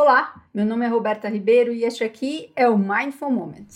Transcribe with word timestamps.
Olá, 0.00 0.42
meu 0.54 0.64
nome 0.64 0.86
é 0.86 0.88
Roberta 0.88 1.28
Ribeiro 1.28 1.72
e 1.72 1.82
este 1.82 2.04
aqui 2.04 2.52
é 2.54 2.68
o 2.68 2.78
Mindful 2.78 3.32
Moment. 3.32 3.66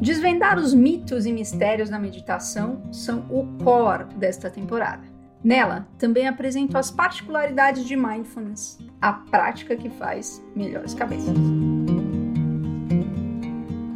Desvendar 0.00 0.58
os 0.58 0.74
mitos 0.74 1.24
e 1.24 1.32
mistérios 1.32 1.88
da 1.88 2.00
meditação 2.00 2.82
são 2.92 3.24
o 3.30 3.46
core 3.62 4.06
desta 4.16 4.50
temporada. 4.50 5.04
Nela, 5.44 5.86
também 5.98 6.26
apresento 6.26 6.76
as 6.76 6.90
particularidades 6.90 7.84
de 7.84 7.94
mindfulness, 7.94 8.76
a 9.00 9.12
prática 9.12 9.76
que 9.76 9.88
faz 9.88 10.44
melhores 10.56 10.94
cabeças. 10.94 11.38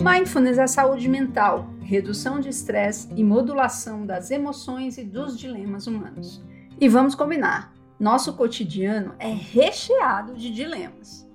Mindfulness 0.00 0.57
é 0.57 0.68
saúde 0.68 1.09
mental, 1.09 1.68
redução 1.80 2.39
de 2.39 2.48
estresse 2.48 3.09
e 3.16 3.25
modulação 3.25 4.07
das 4.07 4.30
emoções 4.30 4.98
e 4.98 5.03
dos 5.03 5.37
dilemas 5.37 5.89
humanos. 5.89 6.41
E 6.79 6.90
vamos 6.90 7.14
combinar, 7.14 7.72
nosso 7.98 8.34
cotidiano 8.34 9.14
é 9.18 9.30
recheado 9.30 10.34
de 10.34 10.50
dilemas. 10.50 11.26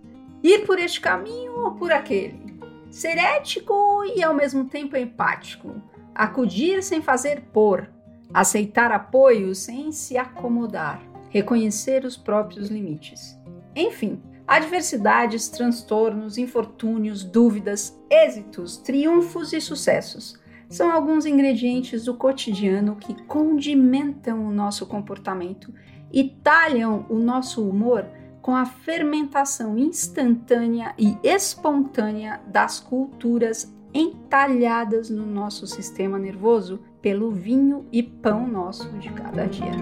Ir 0.43 0.67
por 0.67 0.77
este 0.77 1.01
caminho 1.01 1.61
ou 1.61 1.71
por 1.71 1.91
aquele? 1.91 2.59
Ser 2.91 3.17
ético 3.17 4.03
e 4.15 4.21
ao 4.21 4.35
mesmo 4.35 4.65
tempo 4.65 4.95
empático. 4.95 5.81
Acudir 6.13 6.83
sem 6.83 7.01
fazer 7.01 7.41
por. 7.51 7.89
Aceitar 8.31 8.91
apoio 8.91 9.55
sem 9.55 9.91
se 9.91 10.15
acomodar. 10.15 11.01
Reconhecer 11.31 12.05
os 12.05 12.15
próprios 12.15 12.69
limites. 12.69 13.35
Enfim, 13.75 14.21
adversidades, 14.45 15.49
transtornos, 15.49 16.37
infortúnios, 16.37 17.23
dúvidas, 17.23 17.99
êxitos, 18.11 18.77
triunfos 18.77 19.53
e 19.53 19.59
sucessos 19.59 20.39
são 20.71 20.89
alguns 20.89 21.25
ingredientes 21.25 22.05
do 22.05 22.13
cotidiano 22.13 22.95
que 22.95 23.13
condimentam 23.23 24.47
o 24.47 24.51
nosso 24.51 24.85
comportamento 24.85 25.71
e 26.13 26.23
talham 26.41 27.05
o 27.09 27.19
nosso 27.19 27.67
humor 27.67 28.05
com 28.41 28.55
a 28.55 28.65
fermentação 28.65 29.77
instantânea 29.77 30.95
e 30.97 31.17
espontânea 31.23 32.39
das 32.47 32.79
culturas 32.79 33.71
entalhadas 33.93 35.09
no 35.09 35.25
nosso 35.25 35.67
sistema 35.67 36.17
nervoso 36.17 36.79
pelo 37.01 37.31
vinho 37.31 37.85
e 37.91 38.01
pão 38.01 38.47
nosso 38.47 38.89
de 38.97 39.09
cada 39.11 39.45
dia. 39.47 39.75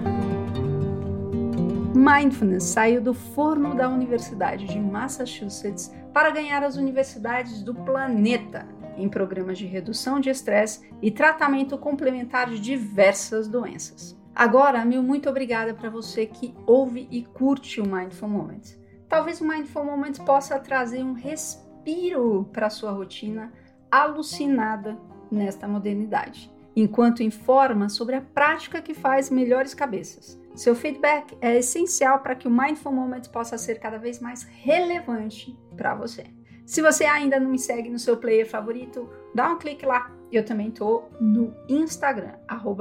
Mindfulness 1.94 2.64
saiu 2.64 3.00
do 3.00 3.14
forno 3.14 3.76
da 3.76 3.88
Universidade 3.88 4.66
de 4.66 4.80
Massachusetts 4.80 5.94
para 6.12 6.30
ganhar 6.30 6.64
as 6.64 6.76
universidades 6.76 7.62
do 7.62 7.74
planeta 7.74 8.66
em 8.96 9.08
programas 9.08 9.58
de 9.58 9.66
redução 9.66 10.20
de 10.20 10.30
estresse 10.30 10.88
e 11.00 11.10
tratamento 11.10 11.78
complementar 11.78 12.48
de 12.48 12.58
diversas 12.58 13.48
doenças. 13.48 14.18
Agora, 14.34 14.84
meu 14.84 15.02
muito 15.02 15.28
obrigada 15.28 15.74
para 15.74 15.90
você 15.90 16.26
que 16.26 16.54
ouve 16.66 17.08
e 17.10 17.22
curte 17.22 17.80
o 17.80 17.86
Mindful 17.86 18.28
Moments. 18.28 18.78
Talvez 19.08 19.40
o 19.40 19.46
Mindful 19.46 19.84
Moments 19.84 20.18
possa 20.20 20.58
trazer 20.58 21.02
um 21.02 21.14
respiro 21.14 22.48
para 22.52 22.70
sua 22.70 22.92
rotina 22.92 23.52
alucinada 23.90 24.96
nesta 25.30 25.66
modernidade, 25.66 26.50
enquanto 26.76 27.22
informa 27.22 27.88
sobre 27.88 28.16
a 28.16 28.20
prática 28.20 28.80
que 28.80 28.94
faz 28.94 29.30
melhores 29.30 29.74
cabeças. 29.74 30.40
Seu 30.54 30.74
feedback 30.74 31.36
é 31.40 31.56
essencial 31.56 32.20
para 32.20 32.34
que 32.34 32.46
o 32.46 32.50
Mindful 32.50 32.92
Moments 32.92 33.28
possa 33.28 33.58
ser 33.58 33.78
cada 33.78 33.98
vez 33.98 34.20
mais 34.20 34.42
relevante 34.42 35.56
para 35.76 35.94
você. 35.94 36.24
Se 36.70 36.80
você 36.80 37.04
ainda 37.04 37.40
não 37.40 37.50
me 37.50 37.58
segue 37.58 37.90
no 37.90 37.98
seu 37.98 38.16
player 38.16 38.48
favorito, 38.48 39.10
dá 39.34 39.52
um 39.52 39.58
clique 39.58 39.84
lá. 39.84 40.08
Eu 40.30 40.44
também 40.44 40.70
tô 40.70 41.02
no 41.20 41.52
Instagram, 41.68 42.34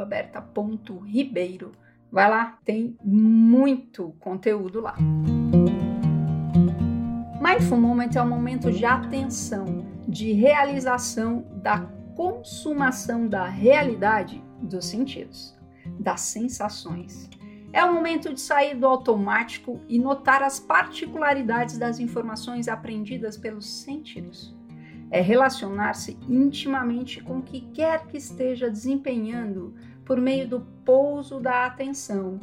berta.ribeiro. 0.07 1.71
Vai 2.11 2.29
lá, 2.29 2.59
tem 2.63 2.95
muito 3.03 4.15
conteúdo 4.19 4.79
lá. 4.79 4.95
Mindful 7.41 7.79
Moment 7.79 8.11
é 8.15 8.21
um 8.21 8.29
momento 8.29 8.71
de 8.71 8.85
atenção, 8.85 9.65
de 10.07 10.33
realização 10.33 11.43
da 11.55 11.79
consumação 12.15 13.27
da 13.27 13.47
realidade 13.47 14.39
dos 14.61 14.85
sentidos, 14.85 15.57
das 15.99 16.21
sensações 16.21 17.27
é 17.71 17.83
o 17.83 17.93
momento 17.93 18.33
de 18.33 18.41
sair 18.41 18.75
do 18.75 18.85
automático 18.85 19.79
e 19.87 19.99
notar 19.99 20.41
as 20.41 20.59
particularidades 20.59 21.77
das 21.77 21.99
informações 21.99 22.67
aprendidas 22.67 23.37
pelos 23.37 23.67
sentidos. 23.67 24.55
É 25.11 25.21
relacionar-se 25.21 26.17
intimamente 26.27 27.21
com 27.21 27.39
o 27.39 27.43
que 27.43 27.61
quer 27.61 28.05
que 28.07 28.17
esteja 28.17 28.69
desempenhando 28.69 29.73
por 30.05 30.19
meio 30.19 30.47
do 30.47 30.61
pouso 30.83 31.39
da 31.39 31.65
atenção 31.65 32.39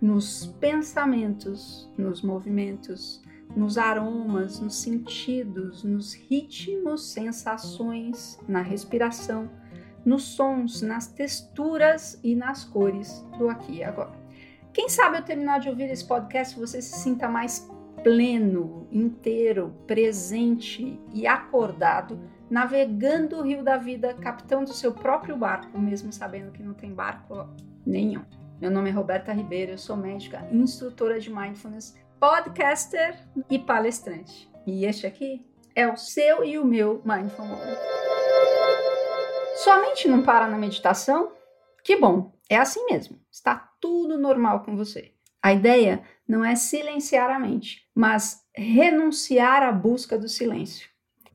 nos 0.00 0.46
pensamentos, 0.58 1.88
nos 1.96 2.22
movimentos, 2.22 3.22
nos 3.54 3.78
aromas, 3.78 4.58
nos 4.58 4.76
sentidos, 4.76 5.84
nos 5.84 6.14
ritmos, 6.14 7.12
sensações, 7.12 8.38
na 8.48 8.62
respiração, 8.62 9.48
nos 10.04 10.24
sons, 10.24 10.82
nas 10.82 11.06
texturas 11.06 12.18
e 12.24 12.34
nas 12.34 12.64
cores 12.64 13.24
do 13.38 13.48
aqui 13.48 13.76
e 13.76 13.84
agora. 13.84 14.21
Quem 14.72 14.88
sabe 14.88 15.18
ao 15.18 15.22
terminar 15.22 15.60
de 15.60 15.68
ouvir 15.68 15.90
esse 15.90 16.04
podcast 16.04 16.58
você 16.58 16.80
se 16.80 16.98
sinta 16.98 17.28
mais 17.28 17.70
pleno, 18.02 18.88
inteiro, 18.90 19.76
presente 19.86 20.98
e 21.12 21.26
acordado, 21.26 22.18
navegando 22.50 23.36
o 23.36 23.42
rio 23.42 23.62
da 23.62 23.76
vida, 23.76 24.14
capitão 24.14 24.64
do 24.64 24.72
seu 24.72 24.92
próprio 24.92 25.36
barco, 25.36 25.78
mesmo 25.78 26.10
sabendo 26.10 26.52
que 26.52 26.62
não 26.62 26.72
tem 26.72 26.92
barco 26.92 27.48
nenhum. 27.84 28.24
Meu 28.60 28.70
nome 28.70 28.88
é 28.88 28.92
Roberta 28.92 29.32
Ribeiro, 29.32 29.72
eu 29.72 29.78
sou 29.78 29.96
médica, 29.96 30.48
instrutora 30.50 31.20
de 31.20 31.30
mindfulness, 31.30 31.94
podcaster 32.18 33.18
e 33.50 33.58
palestrante. 33.58 34.50
E 34.66 34.86
este 34.86 35.06
aqui 35.06 35.46
é 35.74 35.86
o 35.86 35.96
seu 35.96 36.44
e 36.44 36.58
o 36.58 36.64
meu 36.64 37.02
Mindful 37.04 37.44
Moment. 37.44 37.78
Sua 39.56 39.78
mente 39.80 40.08
não 40.08 40.22
para 40.22 40.48
na 40.48 40.56
meditação? 40.56 41.32
Que 41.84 41.96
bom, 41.96 42.32
é 42.48 42.56
assim 42.56 42.86
mesmo. 42.86 43.20
Está 43.30 43.71
tudo 43.82 44.16
normal 44.16 44.62
com 44.62 44.76
você. 44.76 45.12
A 45.42 45.52
ideia 45.52 46.04
não 46.26 46.44
é 46.44 46.54
silenciar 46.54 47.28
a 47.28 47.38
mente, 47.38 47.86
mas 47.92 48.46
renunciar 48.54 49.64
à 49.64 49.72
busca 49.72 50.16
do 50.16 50.28
silêncio. 50.28 50.88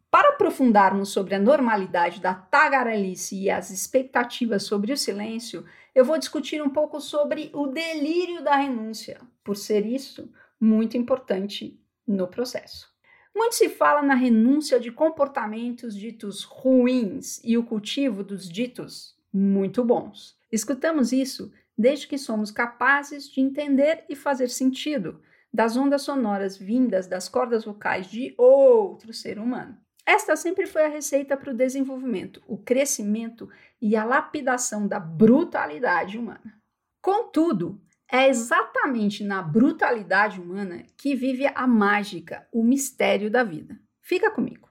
Para 0.10 0.30
aprofundarmos 0.30 1.10
sobre 1.10 1.36
a 1.36 1.40
normalidade 1.40 2.22
da 2.22 2.34
tagarelice 2.34 3.38
e 3.38 3.50
as 3.50 3.70
expectativas 3.70 4.64
sobre 4.64 4.94
o 4.94 4.98
silêncio, 4.98 5.66
eu 5.94 6.06
vou 6.06 6.18
discutir 6.18 6.64
um 6.64 6.70
pouco 6.70 7.02
sobre 7.02 7.52
o 7.54 7.68
delírio 7.68 8.42
da 8.42 8.56
renúncia, 8.56 9.20
por 9.44 9.58
ser 9.58 9.86
isso 9.86 10.32
muito 10.60 10.96
importante 10.96 11.78
no 12.08 12.28
processo. 12.28 12.88
Muito 13.36 13.56
se 13.56 13.68
fala 13.68 14.02
na 14.02 14.16
renúncia 14.16 14.80
de 14.80 14.92
comportamentos 14.92 15.94
ditos 15.94 16.44
ruins 16.44 17.42
e 17.44 17.58
o 17.58 17.64
cultivo 17.64 18.24
dos 18.24 18.50
ditos 18.50 19.16
muito 19.32 19.84
bons. 19.84 20.38
Escutamos 20.52 21.12
isso 21.12 21.52
desde 21.78 22.08
que 22.08 22.18
somos 22.18 22.52
capazes 22.52 23.30
de 23.30 23.42
entender 23.42 24.04
e 24.10 24.16
fazer 24.16 24.50
sentido 24.50 25.22
das 25.54 25.78
ondas 25.78 26.02
sonoras 26.02 26.58
vindas 26.58 27.08
das 27.08 27.30
cordas 27.30 27.66
vocais 27.66 28.08
de 28.08 28.34
outro 28.38 29.14
ser 29.14 29.40
humano. 29.40 29.78
Esta 30.06 30.36
sempre 30.36 30.66
foi 30.66 30.86
a 30.86 30.90
receita 30.90 31.36
para 31.36 31.52
o 31.52 31.56
desenvolvimento, 31.56 32.42
o 32.48 32.58
crescimento 32.58 33.50
e 33.82 33.96
a 33.96 34.06
lapidação 34.06 34.88
da 34.88 35.00
brutalidade 35.00 36.18
humana. 36.18 36.62
Contudo, 37.02 37.82
é 38.10 38.30
exatamente 38.30 39.24
na 39.24 39.42
brutalidade 39.42 40.40
humana 40.40 40.84
que 40.96 41.14
vive 41.14 41.46
a 41.54 41.68
mágica, 41.68 42.48
o 42.54 42.64
mistério 42.64 43.30
da 43.30 43.44
vida. 43.44 43.78
Fica 44.02 44.32
comigo. 44.32 44.70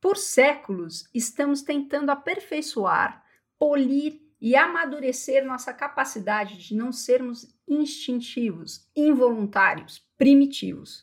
Por 0.00 0.16
séculos, 0.16 1.06
estamos 1.14 1.60
tentando 1.60 2.10
aperfeiçoar, 2.10 3.22
polir 3.58 4.18
e 4.40 4.56
amadurecer 4.56 5.44
nossa 5.44 5.72
capacidade 5.72 6.56
de 6.56 6.74
não 6.74 6.90
sermos 6.90 7.54
instintivos, 7.68 8.88
involuntários, 8.96 10.02
primitivos. 10.16 11.02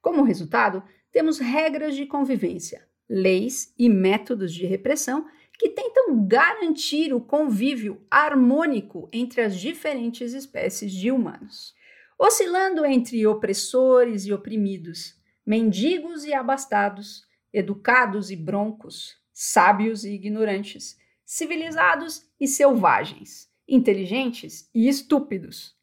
Como 0.00 0.22
resultado, 0.22 0.82
temos 1.10 1.38
regras 1.38 1.96
de 1.96 2.06
convivência, 2.06 2.86
leis 3.08 3.74
e 3.78 3.88
métodos 3.88 4.54
de 4.54 4.66
repressão 4.66 5.26
que 5.58 5.70
tentam 5.70 6.26
garantir 6.26 7.14
o 7.14 7.20
convívio 7.20 8.06
harmônico 8.10 9.08
entre 9.12 9.40
as 9.40 9.58
diferentes 9.58 10.32
espécies 10.32 10.92
de 10.92 11.10
humanos. 11.10 11.74
Oscilando 12.18 12.84
entre 12.84 13.26
opressores 13.26 14.26
e 14.26 14.32
oprimidos, 14.32 15.14
mendigos 15.44 16.24
e 16.24 16.32
abastados, 16.32 17.26
educados 17.52 18.30
e 18.30 18.36
broncos, 18.36 19.16
sábios 19.32 20.04
e 20.04 20.12
ignorantes, 20.12 20.96
civilizados 21.26 22.26
e 22.40 22.48
selvagens, 22.48 23.50
inteligentes 23.68 24.70
e 24.72 24.88
estúpidos. 24.88 25.76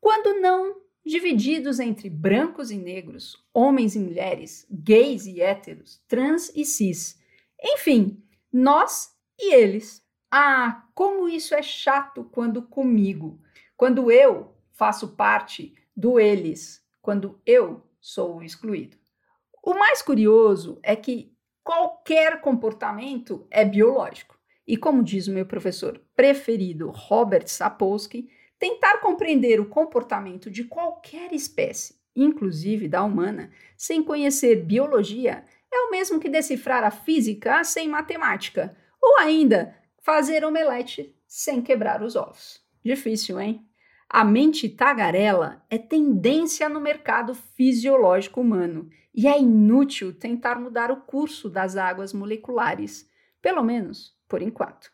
Quando 0.00 0.40
não 0.40 0.76
divididos 1.04 1.80
entre 1.80 2.08
brancos 2.08 2.70
e 2.70 2.76
negros, 2.76 3.44
homens 3.52 3.96
e 3.96 3.98
mulheres, 3.98 4.66
gays 4.70 5.26
e 5.26 5.40
héteros, 5.40 6.00
trans 6.06 6.52
e 6.54 6.64
cis. 6.64 7.18
Enfim, 7.60 8.22
nós 8.52 9.16
e 9.38 9.52
eles. 9.52 10.00
Ah, 10.30 10.86
como 10.94 11.28
isso 11.28 11.54
é 11.54 11.62
chato 11.62 12.24
quando 12.30 12.62
comigo, 12.62 13.40
quando 13.76 14.10
eu, 14.12 14.54
faço 14.72 15.08
parte 15.08 15.74
do 15.96 16.18
eles 16.18 16.82
quando 17.02 17.40
eu 17.44 17.86
sou 18.00 18.36
o 18.36 18.42
excluído. 18.42 18.96
O 19.62 19.74
mais 19.74 20.00
curioso 20.00 20.78
é 20.82 20.96
que 20.96 21.36
qualquer 21.62 22.40
comportamento 22.40 23.46
é 23.50 23.64
biológico. 23.64 24.38
E 24.66 24.76
como 24.76 25.02
diz 25.02 25.26
o 25.28 25.32
meu 25.32 25.46
professor 25.46 26.00
preferido, 26.14 26.90
Robert 26.90 27.48
Sapolsky, 27.48 28.28
tentar 28.58 28.98
compreender 28.98 29.60
o 29.60 29.68
comportamento 29.68 30.50
de 30.50 30.64
qualquer 30.64 31.32
espécie, 31.32 31.96
inclusive 32.14 32.86
da 32.88 33.02
humana, 33.02 33.50
sem 33.76 34.02
conhecer 34.02 34.64
biologia, 34.64 35.44
é 35.72 35.80
o 35.80 35.90
mesmo 35.90 36.20
que 36.20 36.28
decifrar 36.28 36.84
a 36.84 36.90
física 36.90 37.64
sem 37.64 37.88
matemática, 37.88 38.76
ou 39.00 39.18
ainda 39.18 39.76
fazer 40.00 40.44
omelete 40.44 41.16
sem 41.26 41.60
quebrar 41.60 42.02
os 42.02 42.14
ovos. 42.14 42.60
Difícil, 42.84 43.40
hein? 43.40 43.66
A 44.08 44.24
mente 44.24 44.68
tagarela 44.68 45.64
é 45.70 45.78
tendência 45.78 46.68
no 46.68 46.80
mercado 46.80 47.34
fisiológico 47.34 48.42
humano 48.42 48.90
e 49.14 49.26
é 49.26 49.40
inútil 49.40 50.12
tentar 50.12 50.60
mudar 50.60 50.90
o 50.90 51.00
curso 51.00 51.48
das 51.48 51.76
águas 51.76 52.12
moleculares, 52.12 53.08
pelo 53.40 53.62
menos 53.62 54.14
por 54.32 54.40
enquanto. 54.40 54.90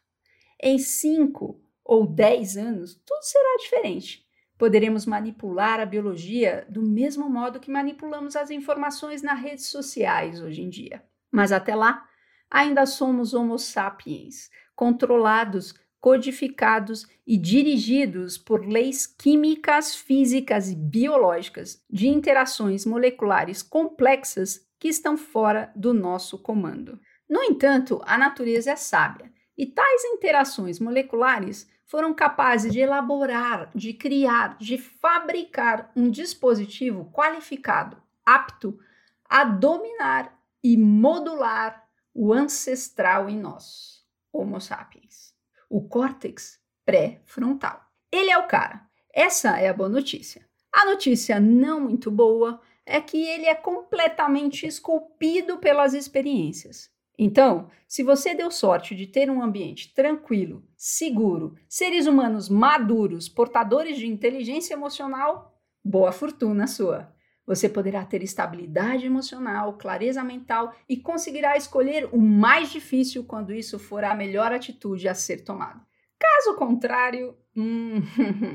Em 0.61 0.81
5 0.81 1.63
ou 1.85 2.09
10 2.09 2.57
anos, 2.57 3.01
tudo 3.07 3.23
será 3.23 3.57
diferente. 3.61 4.27
Poderemos 4.59 5.07
manipular 5.07 5.79
a 5.79 5.87
biologia 5.87 6.67
do 6.69 6.83
mesmo 6.83 7.31
modo 7.31 7.61
que 7.61 7.71
manipulamos 7.71 8.35
as 8.35 8.51
informações 8.51 9.23
nas 9.23 9.41
redes 9.41 9.67
sociais 9.67 10.43
hoje 10.43 10.61
em 10.61 10.69
dia. 10.69 11.05
Mas 11.31 11.53
até 11.53 11.73
lá, 11.77 12.05
ainda 12.51 12.85
somos 12.85 13.33
Homo 13.33 13.61
sapiens, 13.61 14.51
controlados 14.75 15.73
codificados 16.01 17.07
e 17.27 17.37
dirigidos 17.37 18.39
por 18.39 18.67
leis 18.67 19.07
químicas, 19.07 19.95
físicas 19.97 20.71
e 20.71 20.77
biológicas 20.77 21.81
de 21.89 22.09
interações 22.09 22.87
moleculares 22.87 23.63
complexas 23.63 24.67
que 24.79 24.89
estão 24.89 25.17
fora 25.17 25.73
do 25.75 25.93
nosso 25.93 26.39
comando. 26.39 27.01
No 27.29 27.43
entanto, 27.43 28.01
a 28.07 28.17
natureza 28.17 28.71
é 28.71 28.77
sábia 28.77 29.28
e 29.59 29.67
tais 29.67 30.05
interações 30.05 30.81
moleculares 30.81 31.69
foram 31.85 32.15
capazes 32.15 32.73
de 32.73 32.79
elaborar, 32.79 33.71
de 33.75 33.93
criar, 33.93 34.57
de 34.59 34.79
fabricar 34.79 35.91
um 35.95 36.09
dispositivo 36.09 37.11
qualificado, 37.13 38.01
apto 38.25 38.79
a 39.29 39.45
dominar 39.45 40.39
e 40.65 40.77
modular 40.77 41.87
o 42.15 42.33
ancestral 42.33 43.29
em 43.29 43.37
nós, 43.37 44.07
Homo 44.33 44.61
sapiens 44.61 45.37
o 45.69 45.87
córtex 45.87 46.59
pré-frontal. 46.85 47.85
Ele 48.11 48.31
é 48.31 48.39
o 48.39 48.47
cara. 48.47 48.89
Essa 49.13 49.59
é 49.59 49.69
a 49.69 49.75
boa 49.75 49.89
notícia. 49.89 50.49
A 50.73 50.87
notícia 50.87 51.39
não 51.39 51.81
muito 51.81 52.11
boa 52.11 52.61
é 52.87 53.01
que 53.01 53.23
ele 53.23 53.47
é 53.47 53.55
completamente 53.55 54.67
esculpido 54.67 55.59
pelas 55.59 55.93
experiências. 55.93 56.91
Então, 57.19 57.69
se 57.89 58.05
você 58.05 58.33
deu 58.33 58.49
sorte 58.49 58.95
de 58.95 59.07
ter 59.07 59.29
um 59.29 59.43
ambiente 59.43 59.93
tranquilo, 59.93 60.63
seguro, 60.77 61.57
seres 61.69 62.07
humanos 62.07 62.49
maduros, 62.49 63.29
portadores 63.29 63.99
de 63.99 64.07
inteligência 64.07 64.75
emocional, 64.75 65.61
boa 65.85 66.13
fortuna 66.13 66.69
sua. 66.69 67.13
Você 67.45 67.69
poderá 67.69 68.05
ter 68.05 68.23
estabilidade 68.23 69.07
emocional, 69.07 69.77
clareza 69.79 70.23
mental 70.23 70.73
e 70.89 70.99
conseguirá 70.99 71.57
escolher 71.57 72.09
o 72.13 72.19
mais 72.19 72.71
difícil 72.71 73.25
quando 73.25 73.53
isso 73.55 73.79
for 73.79 74.05
a 74.05 74.15
melhor 74.15 74.53
atitude 74.53 75.09
a 75.09 75.15
ser 75.15 75.45
tomada. 75.45 75.81
Caso 76.21 76.57
contrário, 76.57 77.35
hum, 77.59 78.03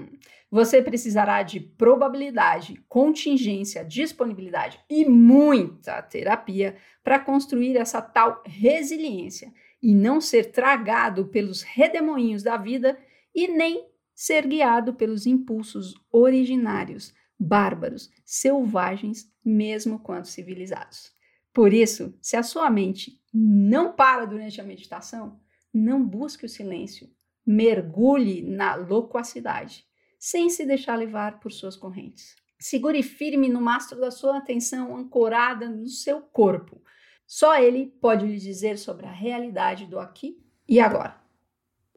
você 0.49 0.81
precisará 0.81 1.43
de 1.43 1.59
probabilidade, 1.59 2.83
contingência, 2.87 3.83
disponibilidade 3.83 4.79
e 4.89 5.05
muita 5.05 6.01
terapia 6.01 6.77
para 7.03 7.19
construir 7.19 7.75
essa 7.75 8.01
tal 8.01 8.41
resiliência 8.45 9.51
e 9.81 9.93
não 9.93 10.21
ser 10.21 10.51
tragado 10.51 11.27
pelos 11.27 11.61
redemoinhos 11.61 12.41
da 12.41 12.55
vida 12.55 12.97
e 13.35 13.47
nem 13.47 13.89
ser 14.15 14.47
guiado 14.47 14.93
pelos 14.93 15.25
impulsos 15.25 15.93
originários 16.11 17.13
bárbaros, 17.37 18.09
selvagens, 18.23 19.29
mesmo 19.43 19.99
quando 19.99 20.25
civilizados. 20.25 21.11
Por 21.53 21.73
isso, 21.73 22.17
se 22.21 22.37
a 22.37 22.43
sua 22.43 22.69
mente 22.69 23.19
não 23.33 23.91
para 23.91 24.25
durante 24.25 24.61
a 24.61 24.63
meditação, 24.63 25.39
não 25.73 26.05
busque 26.05 26.45
o 26.45 26.49
silêncio, 26.49 27.09
mergulhe 27.45 28.41
na 28.41 28.75
loquacidade, 28.75 29.85
sem 30.19 30.49
se 30.49 30.65
deixar 30.65 30.95
levar 30.95 31.39
por 31.39 31.51
suas 31.51 31.75
correntes. 31.75 32.35
Segure 32.59 33.03
firme 33.03 33.49
no 33.49 33.59
mastro 33.59 33.99
da 33.99 34.09
sua 34.09 34.37
atenção 34.37 34.95
ancorada 34.95 35.67
no 35.67 35.87
seu 35.87 36.21
corpo. 36.21 36.81
Só 37.27 37.57
ele 37.57 37.87
pode 37.99 38.25
lhe 38.25 38.37
dizer 38.37 38.77
sobre 38.77 39.05
a 39.05 39.11
realidade 39.11 39.85
do 39.85 39.99
aqui 39.99 40.37
e 40.67 40.79
agora. 40.79 41.15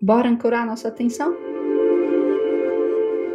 Bora 0.03 0.29
ancorar 0.29 0.67
nossa 0.67 0.89
atenção? 0.89 1.37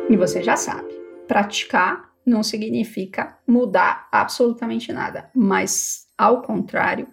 E 0.09 0.17
você 0.17 0.43
já 0.43 0.57
sabe 0.57 0.93
praticar 1.27 2.11
não 2.25 2.43
significa 2.43 3.37
mudar 3.47 4.07
absolutamente 4.11 4.91
nada, 4.93 5.29
mas 5.33 6.07
ao 6.17 6.41
contrário, 6.41 7.07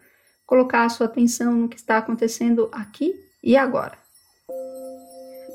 colocar 0.44 0.84
a 0.84 0.88
sua 0.88 1.06
atenção 1.06 1.54
no 1.54 1.68
que 1.68 1.76
está 1.76 1.98
acontecendo 1.98 2.68
aqui 2.72 3.14
e 3.42 3.56
agora. 3.56 3.96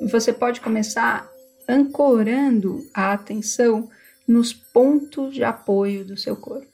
Você 0.01 0.33
pode 0.33 0.59
começar 0.59 1.31
ancorando 1.67 2.79
a 2.93 3.13
atenção 3.13 3.89
nos 4.27 4.53
pontos 4.53 5.33
de 5.33 5.43
apoio 5.43 6.05
do 6.05 6.17
seu 6.17 6.35
corpo, 6.35 6.71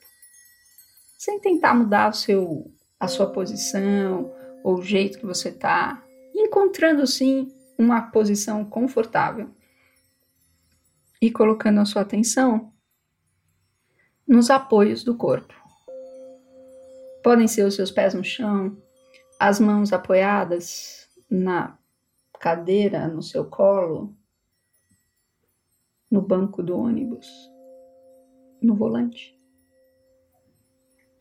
sem 1.18 1.38
tentar 1.38 1.74
mudar 1.74 2.10
o 2.10 2.14
seu, 2.14 2.72
a 2.98 3.06
sua 3.06 3.30
posição 3.30 4.32
ou 4.64 4.78
o 4.78 4.82
jeito 4.82 5.18
que 5.18 5.26
você 5.26 5.50
está, 5.50 6.02
encontrando 6.34 7.06
sim 7.06 7.54
uma 7.78 8.02
posição 8.10 8.64
confortável 8.64 9.50
e 11.20 11.30
colocando 11.30 11.80
a 11.80 11.84
sua 11.84 12.02
atenção 12.02 12.72
nos 14.26 14.48
apoios 14.50 15.04
do 15.04 15.16
corpo. 15.16 15.54
Podem 17.22 17.46
ser 17.46 17.64
os 17.64 17.74
seus 17.74 17.90
pés 17.90 18.14
no 18.14 18.24
chão, 18.24 18.76
as 19.38 19.60
mãos 19.60 19.92
apoiadas 19.92 21.08
na 21.28 21.76
cadeira, 22.40 23.06
no 23.06 23.22
seu 23.22 23.44
colo, 23.44 24.16
no 26.10 26.22
banco 26.22 26.62
do 26.62 26.76
ônibus, 26.76 27.28
no 28.62 28.74
volante. 28.74 29.38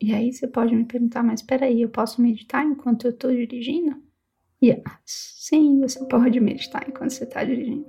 E 0.01 0.13
aí 0.15 0.31
você 0.31 0.47
pode 0.47 0.73
me 0.73 0.85
perguntar, 0.85 1.21
mas 1.21 1.41
espera 1.41 1.65
aí, 1.65 1.81
eu 1.81 1.89
posso 1.89 2.21
meditar 2.21 2.65
enquanto 2.65 3.05
eu 3.05 3.11
estou 3.11 3.31
dirigindo? 3.31 4.01
Yes. 4.63 4.81
Sim, 5.05 5.81
você 5.81 6.03
pode 6.05 6.39
meditar 6.39 6.87
enquanto 6.87 7.11
você 7.11 7.25
está 7.25 7.43
dirigindo. 7.43 7.87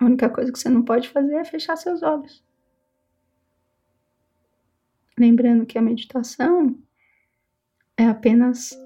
A 0.00 0.04
única 0.04 0.28
coisa 0.28 0.52
que 0.52 0.58
você 0.58 0.68
não 0.68 0.82
pode 0.82 1.08
fazer 1.08 1.36
é 1.36 1.44
fechar 1.44 1.76
seus 1.76 2.02
olhos. 2.02 2.44
Lembrando 5.16 5.64
que 5.64 5.78
a 5.78 5.82
meditação 5.82 6.76
é 7.96 8.04
apenas 8.04 8.76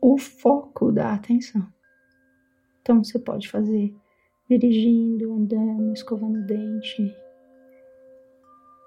o 0.00 0.18
foco 0.18 0.92
da 0.92 1.12
atenção. 1.12 1.66
Então 2.80 3.02
você 3.02 3.18
pode 3.18 3.48
fazer 3.48 3.94
dirigindo, 4.48 5.32
andando, 5.32 5.92
escovando 5.92 6.38
o 6.38 6.46
dente, 6.46 7.14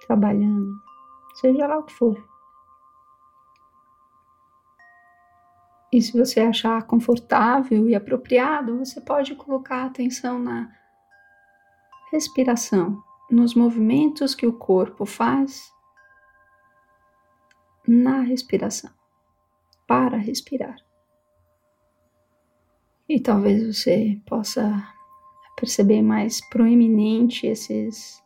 trabalhando, 0.07 0.73
seja 1.35 1.67
lá 1.67 1.77
o 1.77 1.83
que 1.83 1.93
for. 1.93 2.31
E 5.93 6.01
se 6.01 6.17
você 6.17 6.39
achar 6.39 6.81
confortável 6.87 7.87
e 7.87 7.93
apropriado, 7.93 8.77
você 8.77 9.01
pode 9.01 9.35
colocar 9.35 9.85
atenção 9.85 10.39
na 10.39 10.71
respiração, 12.11 13.03
nos 13.29 13.53
movimentos 13.53 14.33
que 14.33 14.47
o 14.47 14.53
corpo 14.53 15.05
faz 15.05 15.71
na 17.87 18.21
respiração, 18.21 18.91
para 19.85 20.17
respirar. 20.17 20.77
E 23.13 23.19
talvez 23.19 23.75
você 23.75 24.21
possa 24.25 24.71
perceber 25.57 26.01
mais 26.01 26.39
proeminente 26.47 27.45
esses 27.45 28.23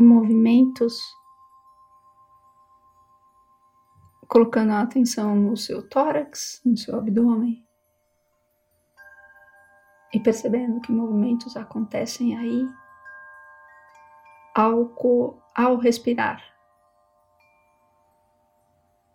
movimentos 0.00 1.00
colocando 4.26 4.72
a 4.72 4.80
atenção 4.80 5.36
no 5.36 5.56
seu 5.56 5.88
tórax, 5.88 6.60
no 6.66 6.76
seu 6.76 6.98
abdômen 6.98 7.64
e 10.12 10.18
percebendo 10.18 10.80
que 10.80 10.90
movimentos 10.90 11.56
acontecem 11.56 12.36
aí 12.36 12.68
ao, 14.56 14.92
ao 15.54 15.76
respirar, 15.76 16.42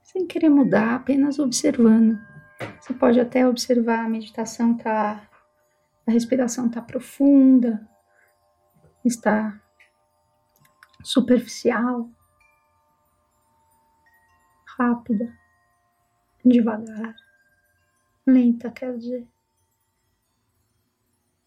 sem 0.03 0.25
querer 0.25 0.47
mudar, 0.47 0.95
apenas 0.95 1.37
observando. 1.37 2.17
Você 2.79 2.93
pode 2.93 3.19
até 3.19 3.47
observar 3.47 4.05
a 4.05 4.09
meditação 4.09 4.75
tá 4.75 5.29
A 6.07 6.11
respiração 6.11 6.67
está 6.67 6.81
profunda, 6.81 7.87
está 9.05 9.61
superficial, 11.03 12.09
rápida, 14.77 15.37
devagar, 16.43 17.15
lenta, 18.25 18.71
quer 18.71 18.97
dizer. 18.97 19.27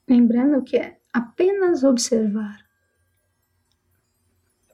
Lembrando 0.08 0.62
que 0.62 0.76
é 0.76 1.00
apenas 1.12 1.82
observar. 1.82 2.64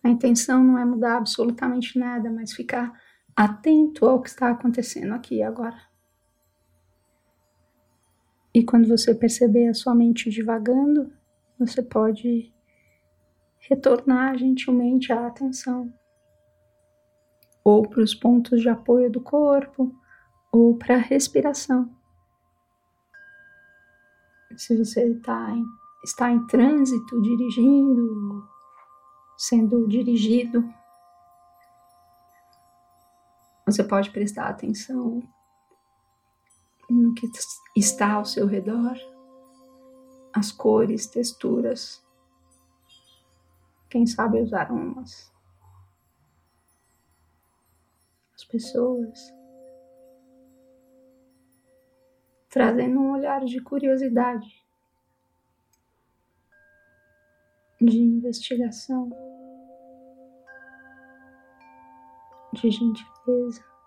A 0.02 0.08
intenção 0.08 0.62
não 0.62 0.78
é 0.78 0.84
mudar 0.84 1.16
absolutamente 1.16 1.98
nada, 1.98 2.30
mas 2.30 2.52
ficar 2.52 2.92
atento 3.34 4.06
ao 4.06 4.20
que 4.20 4.28
está 4.28 4.50
acontecendo 4.50 5.14
aqui 5.14 5.36
e 5.36 5.42
agora. 5.42 5.87
E 8.58 8.64
quando 8.64 8.88
você 8.88 9.14
perceber 9.14 9.68
a 9.68 9.72
sua 9.72 9.94
mente 9.94 10.28
divagando, 10.30 11.12
você 11.56 11.80
pode 11.80 12.52
retornar 13.56 14.36
gentilmente 14.36 15.12
a 15.12 15.28
atenção 15.28 15.94
ou 17.62 17.88
para 17.88 18.02
os 18.02 18.16
pontos 18.16 18.60
de 18.60 18.68
apoio 18.68 19.12
do 19.12 19.20
corpo 19.20 19.94
ou 20.50 20.76
para 20.76 20.96
a 20.96 20.98
respiração. 20.98 21.88
Se 24.56 24.76
você 24.76 25.14
tá 25.20 25.52
em, 25.52 25.64
está 26.02 26.28
em 26.32 26.44
trânsito, 26.48 27.22
dirigindo, 27.22 28.44
sendo 29.36 29.86
dirigido, 29.86 30.68
você 33.64 33.84
pode 33.84 34.10
prestar 34.10 34.48
atenção 34.48 35.22
no 36.88 37.14
que 37.14 37.30
está 37.76 38.12
ao 38.14 38.24
seu 38.24 38.46
redor, 38.46 38.96
as 40.34 40.50
cores, 40.50 41.06
texturas, 41.06 42.04
quem 43.90 44.06
sabe 44.06 44.40
os 44.40 44.52
aromas, 44.52 45.32
as 48.34 48.44
pessoas, 48.44 49.34
trazendo 52.48 53.00
um 53.00 53.12
olhar 53.12 53.44
de 53.44 53.60
curiosidade, 53.60 54.66
de 57.80 57.98
investigação, 57.98 59.10
de 62.54 62.70
gentileza 62.70 63.77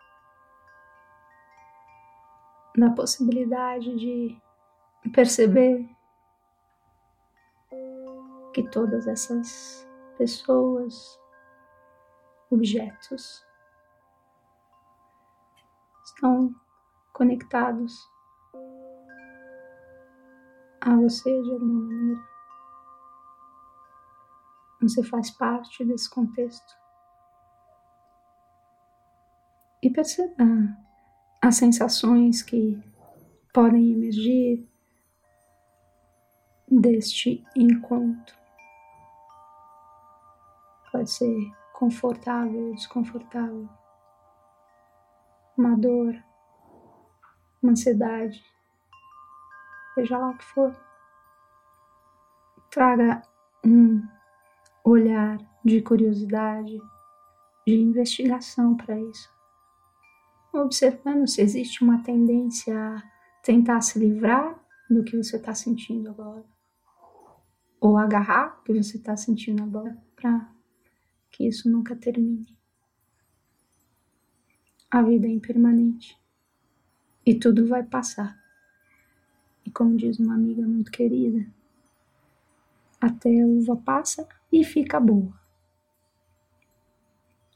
na 2.81 2.89
possibilidade 2.95 3.95
de 3.95 4.41
perceber 5.13 5.87
que 8.55 8.67
todas 8.71 9.07
essas 9.07 9.87
pessoas, 10.17 11.19
objetos 12.49 13.45
estão 16.03 16.55
conectados 17.13 18.09
a 20.81 20.95
você 20.95 21.29
de 21.43 21.51
alguma 21.51 21.81
maneira. 21.83 22.21
Você 24.81 25.03
faz 25.03 25.29
parte 25.29 25.85
desse 25.85 26.09
contexto. 26.09 26.75
E 29.83 29.89
perceba 29.91 30.90
as 31.41 31.55
sensações 31.55 32.43
que 32.43 32.79
podem 33.51 33.93
emergir 33.93 34.63
deste 36.69 37.43
encontro. 37.55 38.35
Pode 40.91 41.09
ser 41.09 41.51
confortável 41.73 42.75
desconfortável, 42.75 43.67
uma 45.57 45.75
dor, 45.75 46.13
uma 47.61 47.71
ansiedade, 47.71 48.43
seja 49.95 50.17
lá 50.19 50.29
o 50.29 50.37
que 50.37 50.43
for. 50.43 50.75
Traga 52.69 53.23
um 53.65 54.01
olhar 54.83 55.39
de 55.65 55.81
curiosidade, 55.81 56.79
de 57.65 57.75
investigação 57.75 58.77
para 58.77 58.99
isso 58.99 59.40
observando 60.53 61.27
se 61.27 61.41
existe 61.41 61.83
uma 61.83 62.03
tendência 62.03 62.77
a 62.77 63.03
tentar 63.43 63.81
se 63.81 63.97
livrar 63.97 64.59
do 64.89 65.03
que 65.03 65.15
você 65.15 65.37
está 65.37 65.53
sentindo 65.53 66.09
agora, 66.09 66.45
ou 67.79 67.97
agarrar 67.97 68.59
o 68.59 68.63
que 68.63 68.73
você 68.73 68.97
está 68.97 69.15
sentindo 69.15 69.63
agora, 69.63 69.97
para 70.15 70.51
que 71.31 71.47
isso 71.47 71.69
nunca 71.69 71.95
termine. 71.95 72.57
A 74.89 75.01
vida 75.01 75.25
é 75.25 75.29
impermanente 75.29 76.19
e 77.25 77.33
tudo 77.33 77.65
vai 77.65 77.83
passar. 77.83 78.37
E 79.65 79.71
como 79.71 79.95
diz 79.95 80.19
uma 80.19 80.35
amiga 80.35 80.67
muito 80.67 80.91
querida, 80.91 81.47
até 82.99 83.41
a 83.41 83.47
uva 83.47 83.75
passa 83.77 84.27
e 84.51 84.63
fica 84.63 84.99
boa. 84.99 85.33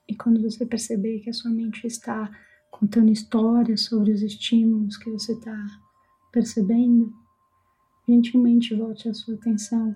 E 0.08 0.16
quando 0.16 0.42
você 0.42 0.66
perceber 0.66 1.20
que 1.20 1.30
a 1.30 1.34
sua 1.34 1.52
mente 1.52 1.86
está 1.86 2.32
contando 2.78 3.10
histórias 3.10 3.86
sobre 3.86 4.12
os 4.12 4.22
estímulos 4.22 4.98
que 4.98 5.10
você 5.10 5.32
está 5.32 5.56
percebendo, 6.30 7.14
gentilmente 8.06 8.76
volte 8.76 9.08
a 9.08 9.14
sua 9.14 9.36
atenção 9.36 9.96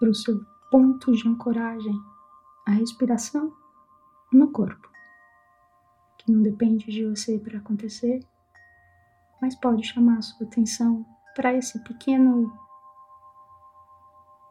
para 0.00 0.08
o 0.08 0.14
seu 0.14 0.40
ponto 0.70 1.12
de 1.12 1.28
ancoragem, 1.28 1.94
a 2.66 2.70
respiração 2.70 3.54
no 4.32 4.50
corpo, 4.50 4.88
que 6.18 6.32
não 6.32 6.40
depende 6.40 6.86
de 6.86 7.04
você 7.04 7.38
para 7.38 7.58
acontecer, 7.58 8.24
mas 9.42 9.54
pode 9.54 9.86
chamar 9.86 10.16
a 10.16 10.22
sua 10.22 10.46
atenção 10.46 11.04
para 11.34 11.52
esse 11.52 11.78
pequeno 11.84 12.50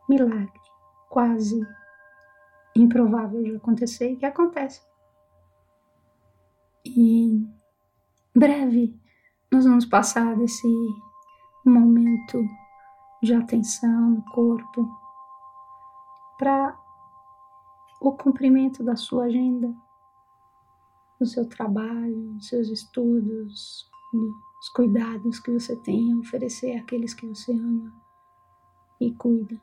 milagre, 0.08 0.62
quase 1.10 1.60
improvável 2.76 3.42
de 3.42 3.56
acontecer 3.56 4.12
e 4.12 4.18
que 4.18 4.26
acontece. 4.28 4.82
E 6.86 7.44
breve 8.36 8.96
nós 9.52 9.66
vamos 9.66 9.86
passar 9.86 10.36
desse 10.36 10.68
momento 11.66 12.48
de 13.24 13.34
atenção 13.34 14.12
no 14.12 14.26
corpo 14.26 14.88
para 16.38 16.80
o 18.00 18.12
cumprimento 18.12 18.84
da 18.84 18.96
sua 18.96 19.26
agenda, 19.26 19.76
do 21.20 21.26
seu 21.26 21.50
trabalho, 21.50 22.34
dos 22.34 22.50
seus 22.50 22.70
estudos, 22.70 23.90
dos 24.14 24.70
cuidados 24.76 25.40
que 25.40 25.52
você 25.52 25.76
tem 25.78 26.14
a 26.14 26.18
oferecer 26.18 26.78
àqueles 26.78 27.16
que 27.16 27.26
você 27.26 27.52
ama 27.52 27.92
e 29.02 29.12
cuida. 29.16 29.60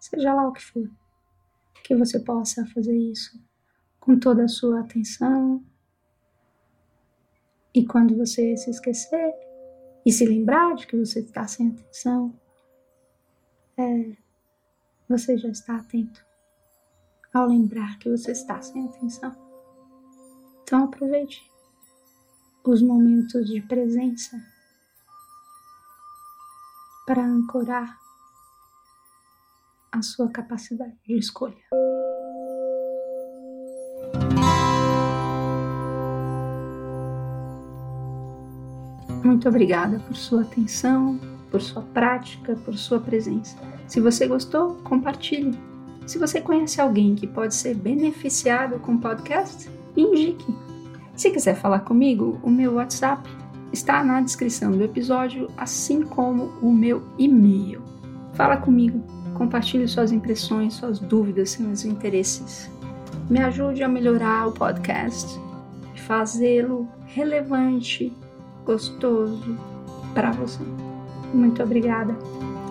Seja 0.00 0.34
lá 0.34 0.48
o 0.48 0.52
que 0.52 0.62
for, 0.62 0.90
que 1.84 1.94
você 1.94 2.18
possa 2.18 2.66
fazer 2.66 2.96
isso 2.96 3.38
com 4.04 4.18
toda 4.18 4.44
a 4.44 4.48
sua 4.48 4.80
atenção. 4.80 5.64
E 7.74 7.86
quando 7.86 8.14
você 8.16 8.54
se 8.54 8.70
esquecer 8.70 9.34
e 10.04 10.12
se 10.12 10.26
lembrar 10.26 10.74
de 10.74 10.86
que 10.86 10.96
você 10.96 11.20
está 11.20 11.48
sem 11.48 11.68
atenção, 11.70 12.38
é, 13.78 14.14
você 15.08 15.38
já 15.38 15.48
está 15.48 15.76
atento 15.76 16.24
ao 17.32 17.48
lembrar 17.48 17.98
que 17.98 18.10
você 18.10 18.32
está 18.32 18.60
sem 18.60 18.86
atenção. 18.86 19.34
Então 20.62 20.84
aproveite 20.84 21.50
os 22.62 22.82
momentos 22.82 23.48
de 23.48 23.62
presença 23.62 24.38
para 27.06 27.24
ancorar 27.24 27.98
a 29.90 30.02
sua 30.02 30.30
capacidade 30.30 30.96
de 31.06 31.16
escolha. 31.16 31.64
Muito 39.34 39.48
obrigada 39.48 39.98
por 39.98 40.14
sua 40.14 40.42
atenção, 40.42 41.18
por 41.50 41.60
sua 41.60 41.82
prática, 41.82 42.54
por 42.64 42.78
sua 42.78 43.00
presença. 43.00 43.56
Se 43.84 43.98
você 43.98 44.28
gostou, 44.28 44.76
compartilhe. 44.84 45.58
Se 46.06 46.20
você 46.20 46.40
conhece 46.40 46.80
alguém 46.80 47.16
que 47.16 47.26
pode 47.26 47.52
ser 47.52 47.74
beneficiado 47.74 48.78
com 48.78 48.94
o 48.94 49.00
podcast, 49.00 49.68
indique. 49.96 50.46
Se 51.16 51.32
quiser 51.32 51.56
falar 51.56 51.80
comigo, 51.80 52.38
o 52.44 52.48
meu 52.48 52.74
WhatsApp 52.74 53.28
está 53.72 54.04
na 54.04 54.20
descrição 54.20 54.70
do 54.70 54.84
episódio, 54.84 55.50
assim 55.56 56.02
como 56.02 56.52
o 56.62 56.72
meu 56.72 57.02
e-mail. 57.18 57.82
Fala 58.34 58.56
comigo, 58.56 59.02
compartilhe 59.34 59.88
suas 59.88 60.12
impressões, 60.12 60.74
suas 60.74 61.00
dúvidas, 61.00 61.50
seus 61.50 61.84
interesses. 61.84 62.70
Me 63.28 63.40
ajude 63.40 63.82
a 63.82 63.88
melhorar 63.88 64.46
o 64.46 64.52
podcast 64.52 65.36
e 65.92 66.00
fazê-lo 66.00 66.88
relevante 67.06 68.16
gostoso 68.64 69.56
para 70.14 70.32
você. 70.32 70.62
Muito 71.32 71.62
obrigada. 71.62 72.16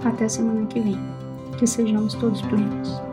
Até 0.03 0.27
semana 0.27 0.65
que 0.67 0.79
vem. 0.79 0.99
Que 1.57 1.67
sejamos 1.67 2.13
todos 2.15 2.41
plenos. 2.41 3.12